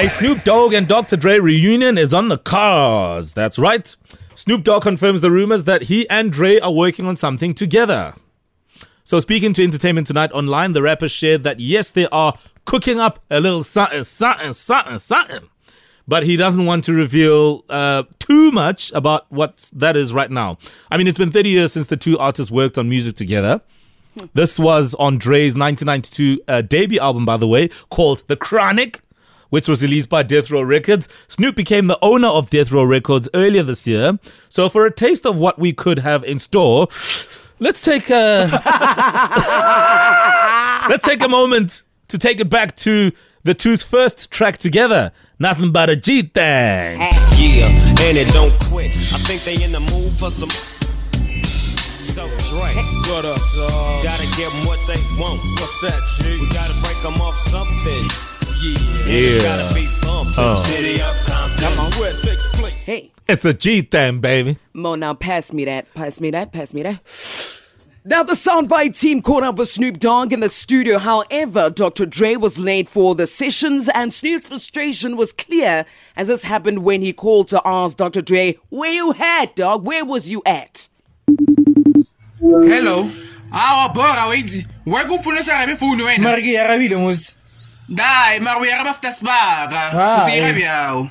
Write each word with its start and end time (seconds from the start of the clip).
A 0.00 0.08
Snoop 0.08 0.42
Dogg 0.42 0.72
and 0.72 0.88
Dr. 0.88 1.16
Dre 1.16 1.38
reunion 1.38 1.96
is 1.96 2.12
on 2.12 2.26
the 2.26 2.38
cars. 2.38 3.32
That's 3.34 3.56
right. 3.56 3.94
Snoop 4.34 4.64
Dogg 4.64 4.82
confirms 4.82 5.20
the 5.20 5.30
rumors 5.30 5.62
that 5.64 5.82
he 5.82 6.10
and 6.10 6.32
Dre 6.32 6.58
are 6.58 6.72
working 6.72 7.06
on 7.06 7.14
something 7.14 7.54
together. 7.54 8.14
So, 9.04 9.20
speaking 9.20 9.52
to 9.52 9.62
Entertainment 9.62 10.08
Tonight 10.08 10.32
online, 10.32 10.72
the 10.72 10.82
rapper 10.82 11.08
shared 11.08 11.44
that 11.44 11.60
yes, 11.60 11.88
they 11.88 12.08
are 12.08 12.36
cooking 12.64 12.98
up 12.98 13.20
a 13.30 13.38
little 13.38 13.62
something, 13.62 14.02
something, 14.02 14.54
something, 14.54 14.98
something. 14.98 15.48
But 16.08 16.24
he 16.24 16.36
doesn't 16.36 16.66
want 16.66 16.82
to 16.84 16.92
reveal 16.92 17.64
uh, 17.68 18.02
too 18.18 18.50
much 18.50 18.90
about 18.92 19.30
what 19.30 19.70
that 19.72 19.96
is 19.96 20.12
right 20.12 20.30
now. 20.32 20.58
I 20.90 20.96
mean, 20.96 21.06
it's 21.06 21.18
been 21.18 21.30
30 21.30 21.48
years 21.48 21.72
since 21.72 21.86
the 21.86 21.96
two 21.96 22.18
artists 22.18 22.50
worked 22.50 22.76
on 22.76 22.88
music 22.88 23.14
together. 23.14 23.60
This 24.34 24.58
was 24.58 24.94
on 24.94 25.18
Dre's 25.18 25.56
1992 25.56 26.42
uh, 26.48 26.62
debut 26.62 27.00
album, 27.00 27.24
by 27.24 27.36
the 27.36 27.46
way, 27.46 27.68
called 27.90 28.24
The 28.26 28.36
Chronic, 28.36 29.00
which 29.50 29.68
was 29.68 29.82
released 29.82 30.08
by 30.08 30.22
Death 30.22 30.50
Row 30.50 30.62
Records. 30.62 31.08
Snoop 31.28 31.54
became 31.54 31.86
the 31.86 31.98
owner 32.02 32.28
of 32.28 32.50
Death 32.50 32.72
Row 32.72 32.84
Records 32.84 33.28
earlier 33.34 33.62
this 33.62 33.86
year. 33.86 34.18
So, 34.48 34.68
for 34.68 34.86
a 34.86 34.92
taste 34.92 35.26
of 35.26 35.36
what 35.36 35.58
we 35.58 35.72
could 35.72 36.00
have 36.00 36.24
in 36.24 36.38
store, 36.38 36.88
let's 37.58 37.82
take 37.82 38.10
a 38.10 38.48
let's 40.88 41.04
take 41.04 41.22
a 41.22 41.28
moment 41.28 41.82
to 42.08 42.18
take 42.18 42.40
it 42.40 42.50
back 42.50 42.76
to 42.76 43.12
the 43.44 43.54
two's 43.54 43.82
first 43.82 44.30
track 44.30 44.58
together. 44.58 45.12
Nothing 45.38 45.72
but 45.72 45.88
a 45.88 45.96
G 45.96 46.22
thing. 46.22 47.00
Yeah, 47.00 47.66
and 48.00 48.16
it 48.16 48.28
don't 48.28 48.52
quit. 48.64 48.94
I 49.12 49.18
think 49.20 49.44
they 49.44 49.62
in 49.62 49.72
the 49.72 49.80
mood 49.80 50.10
for 50.10 50.30
some. 50.30 50.50
So 52.50 52.56
Dre, 52.56 52.74
what 53.06 53.24
up, 53.24 53.40
dog? 53.54 54.02
Gotta 54.02 54.24
give 54.36 54.50
them 54.52 54.66
what 54.66 54.80
they 54.88 54.96
want. 55.20 55.40
What's 55.60 55.80
that, 55.82 56.00
G? 56.18 56.40
We 56.40 56.48
gotta 56.48 56.74
break 56.82 57.00
them 57.00 57.20
off 57.20 57.36
something. 57.48 58.04
Yeah, 58.60 59.04
it's 59.06 59.36
Yeah. 59.36 59.42
gotta 59.42 59.72
be 59.74 59.86
bumping. 60.02 60.34
Uh. 60.36 60.56
City 60.56 61.00
of 61.00 61.14
Compton. 61.26 61.60
Come 61.60 61.78
on, 61.78 61.92
where 61.92 62.10
it 62.10 62.20
takes 62.20 62.46
place. 62.58 62.82
Hey, 62.82 63.12
It's 63.28 63.44
a 63.44 63.54
G 63.54 63.82
thing, 63.82 64.18
baby. 64.20 64.58
Mo, 64.72 64.96
now 64.96 65.14
pass 65.14 65.52
me 65.52 65.64
that. 65.66 65.94
Pass 65.94 66.20
me 66.20 66.32
that. 66.32 66.50
Pass 66.52 66.74
me 66.74 66.82
that. 66.82 66.98
Now, 68.04 68.24
the 68.24 68.32
soundbite 68.32 68.98
team 68.98 69.22
caught 69.22 69.44
up 69.44 69.56
with 69.56 69.68
Snoop 69.68 70.00
Dogg 70.00 70.32
in 70.32 70.40
the 70.40 70.48
studio. 70.48 70.98
However, 70.98 71.70
Dr. 71.70 72.06
Dre 72.06 72.34
was 72.34 72.58
late 72.58 72.88
for 72.88 73.14
the 73.14 73.28
sessions, 73.28 73.88
and 73.94 74.12
Snoop's 74.12 74.48
frustration 74.48 75.16
was 75.16 75.32
clear 75.32 75.84
as 76.16 76.26
this 76.26 76.42
happened 76.44 76.82
when 76.82 77.02
he 77.02 77.12
called 77.12 77.46
to 77.48 77.60
ask 77.64 77.96
Dr. 77.98 78.22
Dre, 78.22 78.58
Where 78.70 78.90
you 78.92 79.14
at, 79.14 79.54
dog? 79.54 79.84
Where 79.86 80.04
was 80.04 80.28
you 80.28 80.42
at? 80.44 80.88
Hello. 82.40 83.10
Awa 83.52 83.88
bora 83.92 84.28
wait. 84.28 84.66
Wa 84.86 85.04
kufunisa 85.04 85.56
ngabe 85.56 85.76
phone 85.76 86.02
wena? 86.02 86.22
mare 86.22 86.42
ke 86.42 86.58
arabile 86.58 86.96
mos 86.96 87.36
Dai, 87.92 88.38
mara 88.40 88.60
uya 88.60 88.82
ka 88.84 88.90
after 88.90 89.10
sibaka. 89.10 89.90
Ah, 89.92 90.26
Usira 90.26 90.60
eh. 90.60 91.08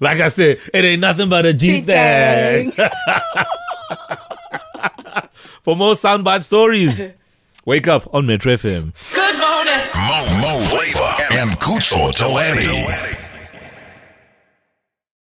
Like 0.00 0.20
I 0.20 0.28
said, 0.28 0.58
it 0.74 0.84
ain't 0.84 1.00
nothing 1.00 1.28
but 1.30 1.46
a 1.46 1.54
G 1.54 1.80
thing. 1.80 2.72
For 5.62 5.74
more 5.74 5.94
soundbite 5.94 6.42
stories, 6.42 7.00
wake 7.64 7.88
up 7.88 8.12
on 8.14 8.26
Metro 8.26 8.52
FM. 8.54 8.92
Good 9.14 9.38
morning. 9.38 9.80
Mo 9.96 10.26
Mo 10.42 10.58
Flava 10.68 11.40
and 11.40 11.50
Kucho 11.58 12.12
Toani. 12.12 13.25